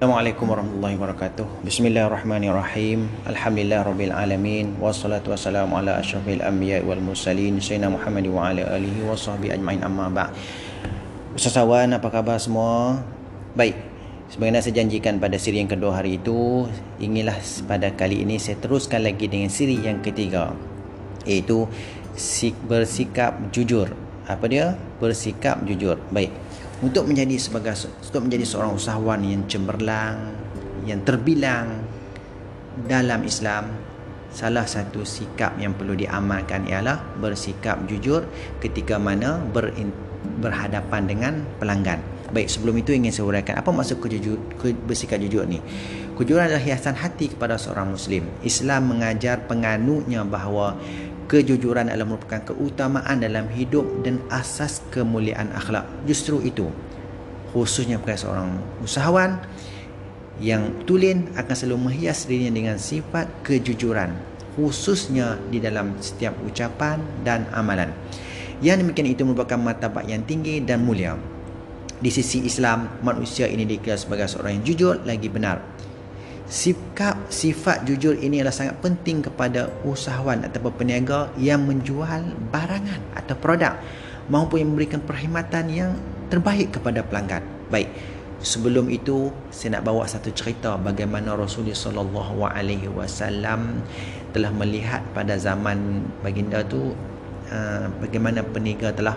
Assalamualaikum 0.00 0.48
warahmatullahi 0.48 0.96
wabarakatuh. 0.96 1.46
Bismillahirrahmanirrahim. 1.60 3.04
Alhamdulillah 3.28 3.84
rabbil 3.84 4.16
alamin 4.16 4.72
wassalatu 4.80 5.28
wassalamu 5.28 5.76
ala 5.76 6.00
asyrafil 6.00 6.40
anbiya 6.40 6.80
wal 6.88 7.04
mursalin 7.04 7.60
sayyidina 7.60 7.92
Muhammad 7.92 8.24
wa 8.32 8.48
ala 8.48 8.64
alihi 8.80 9.04
wa 9.04 9.12
sahbihi 9.12 9.60
ajmain 9.60 9.84
amma 9.84 10.08
ba'. 10.08 10.32
Ustaz 11.36 11.60
Awan, 11.60 11.92
apa 11.92 12.08
khabar 12.08 12.40
semua? 12.40 13.04
Baik. 13.52 13.76
Sebagaimana 14.32 14.64
saya 14.64 14.80
janjikan 14.80 15.20
pada 15.20 15.36
siri 15.36 15.60
yang 15.60 15.68
kedua 15.68 15.92
hari 15.92 16.16
itu, 16.16 16.64
inginlah 16.96 17.36
pada 17.68 17.92
kali 17.92 18.24
ini 18.24 18.40
saya 18.40 18.56
teruskan 18.56 19.04
lagi 19.04 19.28
dengan 19.28 19.52
siri 19.52 19.84
yang 19.84 20.00
ketiga. 20.00 20.56
Iaitu 21.28 21.68
bersikap 22.64 23.36
jujur. 23.52 23.92
Apa 24.24 24.48
dia? 24.48 24.80
Bersikap 24.96 25.60
jujur. 25.68 26.00
Baik 26.08 26.32
untuk 26.80 27.04
menjadi 27.04 27.36
sebagai 27.36 27.76
untuk 27.86 28.24
menjadi 28.24 28.44
seorang 28.48 28.72
usahawan 28.76 29.20
yang 29.24 29.44
cemerlang 29.44 30.16
yang 30.88 31.00
terbilang 31.04 31.84
dalam 32.88 33.20
Islam 33.24 33.68
salah 34.30 34.64
satu 34.64 35.02
sikap 35.02 35.58
yang 35.58 35.74
perlu 35.74 35.98
diamalkan 35.98 36.64
ialah 36.70 37.18
bersikap 37.18 37.82
jujur 37.90 38.24
ketika 38.62 38.96
mana 38.96 39.42
ber, 39.42 39.74
berhadapan 40.38 41.02
dengan 41.04 41.32
pelanggan. 41.58 41.98
Baik 42.30 42.46
sebelum 42.46 42.78
itu 42.78 42.94
ingin 42.94 43.10
saya 43.10 43.26
uraikan 43.26 43.58
apa 43.58 43.74
maksud 43.74 43.98
kejujur, 43.98 44.38
ke, 44.54 44.70
bersikap 44.86 45.18
jujur 45.18 45.42
ni? 45.50 45.58
Kejujuran 46.14 46.46
adalah 46.46 46.62
hiasan 46.62 46.94
hati 46.94 47.34
kepada 47.34 47.58
seorang 47.58 47.90
muslim. 47.90 48.22
Islam 48.46 48.92
mengajar 48.92 49.50
penganutnya 49.50 50.22
bahawa 50.22 50.78
kejujuran 51.30 51.86
adalah 51.86 52.18
merupakan 52.18 52.42
keutamaan 52.42 53.22
dalam 53.22 53.46
hidup 53.54 53.86
dan 54.02 54.18
asas 54.34 54.82
kemuliaan 54.90 55.54
akhlak. 55.54 55.86
Justru 56.02 56.42
itu, 56.42 56.66
khususnya 57.54 58.02
kepada 58.02 58.18
seorang 58.18 58.58
usahawan 58.82 59.38
yang 60.42 60.82
tulen 60.90 61.30
akan 61.38 61.54
selalu 61.54 61.86
menghias 61.86 62.26
dirinya 62.26 62.50
dengan 62.58 62.76
sifat 62.82 63.30
kejujuran, 63.46 64.10
khususnya 64.58 65.38
di 65.54 65.62
dalam 65.62 65.94
setiap 66.02 66.34
ucapan 66.42 66.98
dan 67.22 67.46
amalan. 67.54 67.94
Yang 68.58 68.82
demikian 68.82 69.08
itu 69.14 69.22
merupakan 69.22 69.56
martabat 69.56 70.10
yang 70.10 70.26
tinggi 70.26 70.58
dan 70.58 70.82
mulia. 70.82 71.14
Di 72.02 72.10
sisi 72.10 72.42
Islam, 72.42 72.98
manusia 73.06 73.46
ini 73.46 73.62
dikira 73.62 73.94
sebagai 73.94 74.26
seorang 74.26 74.58
yang 74.58 74.64
jujur 74.66 74.94
lagi 75.06 75.30
benar 75.30 75.79
sikap 76.50 77.30
sifat 77.30 77.86
jujur 77.86 78.18
ini 78.18 78.42
adalah 78.42 78.52
sangat 78.52 78.82
penting 78.82 79.22
kepada 79.22 79.70
usahawan 79.86 80.42
atau 80.42 80.66
peniaga 80.74 81.30
yang 81.38 81.62
menjual 81.62 82.26
barangan 82.50 82.98
atau 83.14 83.38
produk 83.38 83.78
maupun 84.26 84.66
yang 84.66 84.74
memberikan 84.74 84.98
perkhidmatan 84.98 85.64
yang 85.70 85.90
terbaik 86.26 86.74
kepada 86.74 87.06
pelanggan. 87.06 87.46
Baik. 87.70 87.86
Sebelum 88.42 88.90
itu 88.90 89.30
saya 89.54 89.78
nak 89.78 89.86
bawa 89.86 90.10
satu 90.10 90.34
cerita 90.34 90.74
bagaimana 90.74 91.38
Rasulullah 91.38 91.76
wasallam 92.88 93.84
telah 94.34 94.50
melihat 94.50 95.06
pada 95.14 95.38
zaman 95.38 96.02
baginda 96.24 96.64
tu 96.66 96.96
uh, 97.52 97.86
bagaimana 98.00 98.40
peniaga 98.42 98.96
telah 98.96 99.16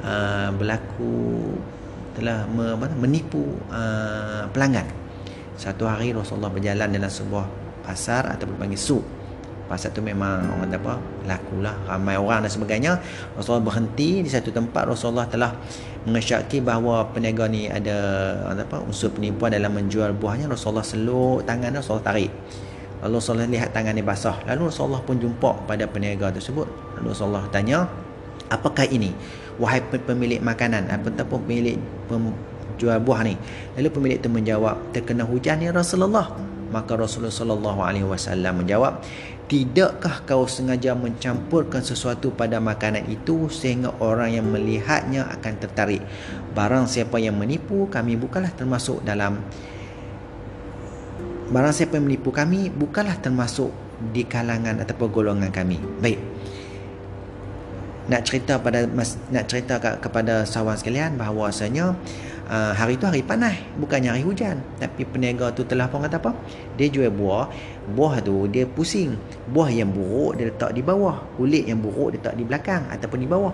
uh, 0.00 0.48
berlaku 0.56 1.54
telah 2.16 2.48
menipu 2.96 3.44
uh, 3.68 4.48
pelanggan 4.48 5.03
satu 5.54 5.86
hari 5.86 6.10
Rasulullah 6.10 6.50
berjalan 6.50 6.90
dalam 6.90 7.10
sebuah 7.10 7.46
pasar 7.84 8.32
atau 8.32 8.48
berpanggil 8.48 8.80
suk 8.80 9.04
pasar 9.64 9.96
tu 9.96 10.04
memang 10.04 10.44
orang 10.44 10.68
kata 10.68 10.76
apa 10.76 10.94
lakulah 11.24 11.74
ramai 11.88 12.16
orang 12.20 12.44
dan 12.44 12.52
sebagainya. 12.52 12.92
Rasulullah 13.32 13.64
berhenti 13.64 14.20
di 14.20 14.28
satu 14.28 14.52
tempat. 14.52 14.84
Rasulullah 14.84 15.24
telah 15.24 15.56
mengesyaki 16.04 16.60
bahawa 16.60 17.08
peniaga 17.08 17.48
ni 17.48 17.66
ada 17.72 17.96
apa 18.52 18.84
unsur 18.84 19.08
penipuan 19.16 19.56
dalam 19.56 19.72
menjual 19.72 20.12
buahnya. 20.16 20.52
Rasulullah 20.52 20.84
seluk 20.84 21.48
tangan 21.48 21.80
Rasulullah 21.80 22.04
tarik. 22.12 22.30
Lalu 23.04 23.14
Rasulullah 23.20 23.48
lihat 23.48 23.70
tangan 23.72 23.96
ni 23.96 24.04
basah. 24.04 24.36
Lalu 24.48 24.68
Rasulullah 24.68 25.02
pun 25.04 25.16
jumpa 25.16 25.64
pada 25.64 25.84
peniaga 25.88 26.28
tersebut. 26.32 26.68
Lalu 27.00 27.08
Rasulullah 27.12 27.44
tanya 27.48 27.88
apakah 28.52 28.84
ini? 28.88 29.12
Wahai 29.54 29.80
pemilik 29.86 30.42
makanan 30.42 30.90
ataupun 30.90 31.46
pemilik 31.46 31.78
jual 32.76 32.98
buah 33.02 33.20
ni. 33.26 33.34
Lalu 33.78 33.88
pemilik 33.90 34.18
itu 34.20 34.30
menjawab, 34.30 34.94
terkena 34.94 35.26
hujan 35.26 35.62
ya 35.62 35.70
Rasulullah. 35.70 36.30
Maka 36.74 36.98
Rasulullah 36.98 37.30
sallallahu 37.30 37.80
alaihi 37.86 38.06
wasallam 38.06 38.66
menjawab, 38.66 38.98
"Tidakkah 39.46 40.26
kau 40.26 40.48
sengaja 40.50 40.98
mencampurkan 40.98 41.86
sesuatu 41.86 42.34
pada 42.34 42.58
makanan 42.58 43.06
itu 43.06 43.46
sehingga 43.46 43.94
orang 44.02 44.34
yang 44.34 44.46
melihatnya 44.50 45.30
akan 45.38 45.52
tertarik? 45.62 46.02
Barang 46.50 46.90
siapa 46.90 47.22
yang 47.22 47.38
menipu 47.38 47.86
kami 47.86 48.18
bukanlah 48.18 48.50
termasuk 48.50 49.06
dalam 49.06 49.38
Barang 51.44 51.76
siapa 51.76 52.00
yang 52.00 52.08
menipu 52.08 52.32
kami 52.32 52.72
bukanlah 52.72 53.20
termasuk 53.20 53.68
di 54.16 54.24
kalangan 54.24 54.80
atau 54.80 55.06
golongan 55.06 55.52
kami. 55.52 55.76
Baik. 56.00 56.16
Nak 58.08 58.20
cerita 58.24 58.60
pada 58.60 58.84
nak 59.32 59.44
cerita 59.48 59.76
kepada 59.80 60.44
sahabat 60.48 60.80
sekalian 60.80 61.16
bahawasanya 61.20 61.96
uh, 62.48 62.72
hari 62.76 62.96
tu 63.00 63.08
hari 63.08 63.24
panas 63.24 63.56
bukannya 63.80 64.12
hari 64.12 64.24
hujan. 64.24 64.60
Tapi 64.80 65.04
peniaga 65.08 65.52
tu 65.52 65.64
telah 65.64 65.88
pun 65.88 66.04
kata 66.04 66.20
apa? 66.20 66.32
Dia 66.76 66.88
jual 66.88 67.12
buah 67.12 67.48
buah 67.94 68.20
tu 68.24 68.48
dia 68.48 68.64
pusing. 68.68 69.16
Buah 69.52 69.68
yang 69.72 69.92
buruk 69.92 70.40
dia 70.40 70.48
letak 70.48 70.72
di 70.76 70.82
bawah. 70.84 71.20
Kulit 71.36 71.68
yang 71.68 71.80
buruk 71.80 72.16
dia 72.16 72.18
letak 72.20 72.34
di 72.36 72.44
belakang 72.44 72.82
ataupun 72.88 73.18
di 73.20 73.28
bawah. 73.28 73.52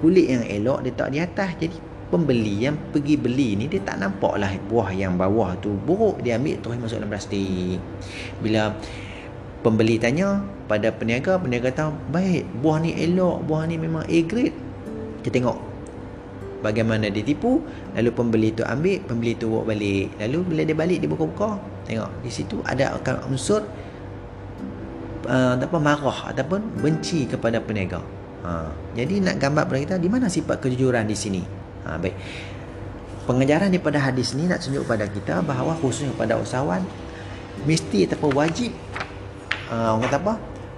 Kulit 0.00 0.26
yang 0.28 0.44
elok 0.44 0.84
dia 0.84 0.90
letak 0.92 1.08
di 1.12 1.18
atas. 1.20 1.50
Jadi 1.60 1.76
pembeli 2.06 2.62
yang 2.62 2.78
pergi 2.94 3.18
beli 3.18 3.58
ni 3.58 3.66
dia 3.66 3.82
tak 3.82 3.98
nampak 3.98 4.38
lah 4.38 4.52
buah 4.70 4.94
yang 4.94 5.16
bawah 5.16 5.56
tu 5.60 5.74
buruk. 5.74 6.20
Dia 6.24 6.40
ambil 6.40 6.56
terus 6.60 6.76
masuk 6.80 6.96
dalam 7.00 7.10
plastik. 7.12 7.80
Bila 8.40 8.72
pembeli 9.64 9.98
tanya 9.98 10.44
pada 10.70 10.94
peniaga 10.94 11.42
peniaga 11.42 11.74
tahu 11.74 11.90
baik 12.14 12.46
buah 12.62 12.78
ni 12.78 12.94
elok 12.94 13.42
buah 13.48 13.66
ni 13.66 13.76
memang 13.80 14.06
A 14.06 14.18
grade. 14.22 14.54
Kita 15.26 15.42
tengok 15.42 15.75
bagaimana 16.66 17.06
dia 17.06 17.22
tipu 17.22 17.62
lalu 17.94 18.10
pembeli 18.10 18.48
tu 18.50 18.66
ambil 18.66 18.98
pembeli 19.06 19.38
tu 19.38 19.46
bawa 19.46 19.70
balik. 19.70 20.18
Lalu 20.18 20.38
bila 20.42 20.62
dia 20.66 20.76
balik 20.76 20.98
dia 20.98 21.08
buka-buka. 21.08 21.62
Tengok 21.86 22.10
di 22.26 22.30
situ 22.34 22.58
ada 22.66 22.98
akan 22.98 23.30
unsur 23.30 23.62
uh, 25.30 25.54
apa 25.54 25.78
marah 25.78 26.34
ataupun 26.34 26.82
benci 26.82 27.30
kepada 27.30 27.62
peniaga. 27.62 28.02
Ha. 28.46 28.70
jadi 28.94 29.26
nak 29.26 29.42
gambar 29.42 29.66
kepada 29.66 29.80
kita 29.82 29.96
di 29.98 30.06
mana 30.06 30.30
sifat 30.30 30.62
kejujuran 30.62 31.02
di 31.10 31.16
sini? 31.18 31.42
Ha, 31.82 31.98
baik. 31.98 32.14
Pengejaran 33.26 33.74
daripada 33.74 33.98
hadis 33.98 34.38
ni 34.38 34.46
nak 34.46 34.62
tunjuk 34.62 34.86
kepada 34.86 35.10
kita 35.10 35.42
bahawa 35.42 35.74
khususnya 35.82 36.14
kepada 36.14 36.38
usahawan 36.38 36.86
mesti 37.66 38.06
ataupun 38.06 38.30
wajib 38.38 38.70
uh, 39.70 39.98
orang 39.98 40.06
kata 40.06 40.18
apa? 40.22 40.34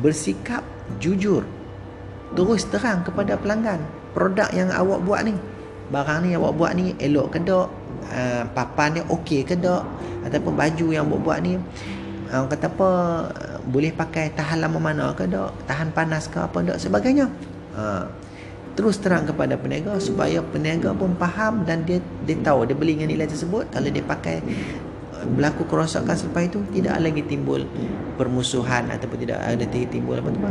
Bersikap 0.00 0.64
jujur. 0.96 1.44
Terus 2.32 2.64
terang 2.72 3.04
kepada 3.04 3.36
pelanggan 3.36 3.84
produk 4.16 4.48
yang 4.56 4.72
awak 4.72 5.04
buat 5.04 5.20
ni 5.28 5.34
barang 5.90 6.18
ni 6.24 6.28
yang 6.32 6.40
awak 6.46 6.54
buat 6.56 6.72
ni 6.78 6.94
elok 6.96 7.34
ke 7.34 7.38
tak 7.42 7.66
uh, 8.14 8.42
papan 8.54 8.88
ni 8.96 9.00
okey 9.04 9.42
ke 9.42 9.58
tak 9.58 9.82
ataupun 10.24 10.54
baju 10.54 10.86
yang 10.94 11.04
awak 11.10 11.20
buat 11.20 11.38
ni 11.42 11.58
uh, 12.30 12.44
kata 12.46 12.70
apa 12.70 12.90
boleh 13.66 13.92
pakai 13.92 14.32
tahan 14.32 14.62
lama 14.62 14.78
mana 14.78 15.12
ke 15.12 15.26
tak 15.26 15.50
tahan 15.66 15.88
panas 15.92 16.30
ke 16.30 16.38
apa 16.40 16.62
tak 16.62 16.78
sebagainya. 16.80 17.26
Uh, 17.74 18.06
terus 18.78 19.02
terang 19.02 19.26
kepada 19.26 19.58
peniaga 19.58 19.98
supaya 19.98 20.40
peniaga 20.40 20.94
pun 20.94 21.12
faham 21.18 21.66
dan 21.66 21.84
dia 21.84 21.98
dia 22.24 22.38
tahu 22.40 22.64
dia 22.64 22.78
beli 22.78 22.96
dengan 22.96 23.12
nilai 23.12 23.28
tersebut. 23.28 23.68
Kalau 23.74 23.90
dia 23.90 24.04
pakai 24.06 24.40
berlaku 25.36 25.68
kerosakan 25.68 26.16
selepas 26.16 26.48
itu 26.48 26.64
tidak 26.72 26.96
lagi 26.96 27.20
timbul 27.28 27.60
permusuhan 28.16 28.88
ataupun 28.88 29.18
tidak 29.20 29.38
ada 29.44 29.64
timbul 29.68 30.16
apa 30.16 30.28
tu 30.32 30.40
uh, 30.40 30.50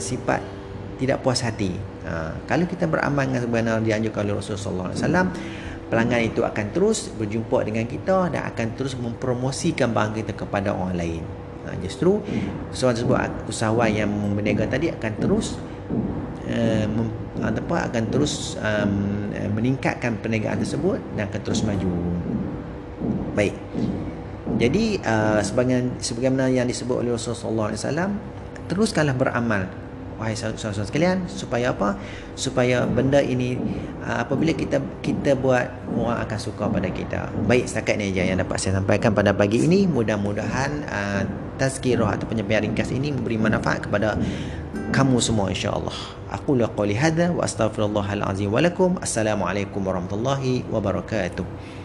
sifat 0.00 0.40
tidak 1.00 1.24
puas 1.24 1.40
hati. 1.40 1.72
Ha, 2.04 2.36
kalau 2.44 2.68
kita 2.68 2.84
beramal 2.84 3.24
dengan 3.24 3.40
sebenar 3.40 3.80
dianjurkan 3.80 4.28
oleh 4.28 4.36
Rasulullah 4.36 4.92
SAW, 4.92 5.32
pelanggan 5.88 6.22
itu 6.28 6.44
akan 6.44 6.66
terus 6.76 7.08
berjumpa 7.16 7.64
dengan 7.64 7.88
kita 7.88 8.28
dan 8.28 8.44
akan 8.44 8.76
terus 8.76 8.92
mempromosikan 9.00 9.96
barang 9.96 10.20
kita 10.20 10.36
kepada 10.36 10.76
orang 10.76 10.92
lain. 10.92 11.24
Ha, 11.64 11.72
justru 11.80 12.20
seorang 12.76 13.00
tersebut 13.00 13.16
usahawan 13.48 13.88
yang 13.88 14.12
berniaga 14.36 14.68
tadi 14.68 14.92
akan 14.92 15.12
terus 15.16 15.56
uh, 16.44 16.84
mem, 16.84 17.08
akan 17.40 18.04
terus 18.12 18.60
um, 18.60 19.32
meningkatkan 19.56 20.20
perniagaan 20.20 20.60
tersebut 20.60 21.00
dan 21.16 21.32
akan 21.32 21.40
terus 21.40 21.64
maju. 21.64 21.88
Baik. 23.32 23.56
Jadi 24.60 25.00
uh, 25.00 25.40
sebagaimana 26.00 26.52
yang 26.52 26.68
disebut 26.68 27.00
oleh 27.00 27.16
Rasulullah 27.16 27.72
SAW, 27.72 28.12
teruskanlah 28.68 29.16
beramal 29.16 29.79
wahai 30.20 30.36
saudara-saudara 30.36 30.84
sekalian 30.84 31.18
supaya 31.24 31.72
apa? 31.72 31.96
Supaya 32.36 32.84
benda 32.84 33.24
ini 33.24 33.56
uh, 34.04 34.20
apabila 34.20 34.52
kita 34.52 34.84
kita 35.00 35.32
buat 35.40 35.64
orang 35.96 36.20
akan 36.28 36.38
suka 36.38 36.68
pada 36.68 36.92
kita. 36.92 37.32
Baik 37.48 37.64
setakat 37.64 37.96
ini 37.96 38.12
aja 38.12 38.22
yang 38.28 38.38
dapat 38.44 38.60
saya 38.60 38.76
sampaikan 38.76 39.16
pada 39.16 39.32
pagi 39.32 39.64
ini. 39.64 39.88
Mudah-mudahan 39.88 40.70
uh, 40.84 41.22
tazkirah 41.56 42.20
atau 42.20 42.28
penyampaian 42.28 42.68
ringkas 42.68 42.92
ini 42.92 43.16
memberi 43.16 43.40
manfaat 43.40 43.88
kepada 43.88 44.20
kamu 44.92 45.16
semua 45.24 45.48
insya-Allah. 45.48 45.96
Aku 46.36 46.60
la 46.60 46.68
qali 46.68 46.92
hadza 46.92 47.32
wa 47.32 47.40
astaghfirullahal 47.40 48.22
azim 48.28 48.52
wa 48.52 48.60
lakum. 48.60 49.00
Assalamualaikum 49.00 49.80
warahmatullahi 49.80 50.68
wabarakatuh 50.68 51.79